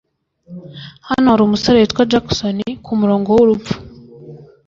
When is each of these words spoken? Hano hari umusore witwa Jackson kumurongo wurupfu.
Hano 1.09 1.25
hari 1.31 1.41
umusore 1.45 1.75
witwa 1.77 2.07
Jackson 2.11 2.57
kumurongo 2.85 3.29
wurupfu. 3.31 3.73